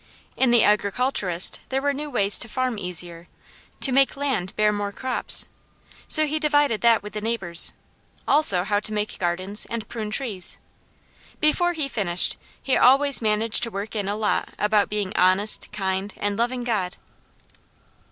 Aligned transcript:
In 0.35 0.49
the 0.49 0.63
Agriculturist 0.63 1.59
there 1.69 1.79
were 1.79 1.93
new 1.93 2.09
ways 2.09 2.39
to 2.39 2.49
farm 2.49 2.79
easier, 2.79 3.27
to 3.81 3.91
make 3.91 4.17
land 4.17 4.51
bear 4.55 4.73
more 4.73 4.91
crops; 4.91 5.45
so 6.07 6.25
he 6.25 6.39
divided 6.39 6.81
that 6.81 7.03
with 7.03 7.13
the 7.13 7.21
neighbours, 7.21 7.73
also 8.27 8.63
how 8.63 8.79
to 8.79 8.93
make 8.93 9.19
gardens, 9.19 9.67
and 9.69 9.87
prune 9.87 10.09
trees. 10.09 10.57
Before 11.39 11.73
he 11.73 11.87
finished, 11.87 12.37
he 12.59 12.75
always 12.75 13.21
managed 13.21 13.61
to 13.61 13.69
work 13.69 13.95
in 13.95 14.07
a 14.07 14.15
lot 14.15 14.49
about 14.57 14.89
being 14.89 15.13
honest, 15.15 15.71
kind, 15.71 16.15
and 16.17 16.35
loving 16.35 16.63
God. 16.63 16.97